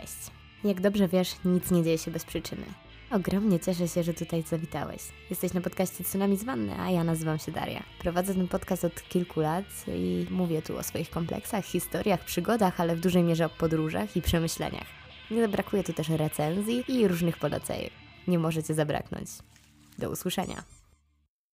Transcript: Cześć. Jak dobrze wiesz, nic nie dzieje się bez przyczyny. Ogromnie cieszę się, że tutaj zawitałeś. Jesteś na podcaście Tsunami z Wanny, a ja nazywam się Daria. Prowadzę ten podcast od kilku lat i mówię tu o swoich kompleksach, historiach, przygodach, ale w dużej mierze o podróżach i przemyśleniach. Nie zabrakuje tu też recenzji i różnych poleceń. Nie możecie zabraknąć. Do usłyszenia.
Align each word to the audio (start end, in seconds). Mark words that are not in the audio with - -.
Cześć. 0.00 0.16
Jak 0.64 0.80
dobrze 0.80 1.08
wiesz, 1.08 1.36
nic 1.44 1.70
nie 1.70 1.84
dzieje 1.84 1.98
się 1.98 2.10
bez 2.10 2.24
przyczyny. 2.24 2.64
Ogromnie 3.10 3.60
cieszę 3.60 3.88
się, 3.88 4.02
że 4.02 4.14
tutaj 4.14 4.42
zawitałeś. 4.42 5.02
Jesteś 5.30 5.52
na 5.52 5.60
podcaście 5.60 6.04
Tsunami 6.04 6.36
z 6.36 6.44
Wanny, 6.44 6.80
a 6.80 6.90
ja 6.90 7.04
nazywam 7.04 7.38
się 7.38 7.52
Daria. 7.52 7.82
Prowadzę 7.98 8.34
ten 8.34 8.48
podcast 8.48 8.84
od 8.84 9.02
kilku 9.02 9.40
lat 9.40 9.64
i 9.88 10.26
mówię 10.30 10.62
tu 10.62 10.78
o 10.78 10.82
swoich 10.82 11.10
kompleksach, 11.10 11.64
historiach, 11.64 12.24
przygodach, 12.24 12.80
ale 12.80 12.96
w 12.96 13.00
dużej 13.00 13.22
mierze 13.22 13.46
o 13.46 13.48
podróżach 13.48 14.16
i 14.16 14.22
przemyśleniach. 14.22 14.86
Nie 15.30 15.42
zabrakuje 15.42 15.84
tu 15.84 15.92
też 15.92 16.08
recenzji 16.08 16.84
i 16.88 17.08
różnych 17.08 17.36
poleceń. 17.38 17.90
Nie 18.28 18.38
możecie 18.38 18.74
zabraknąć. 18.74 19.28
Do 19.98 20.10
usłyszenia. 20.10 20.75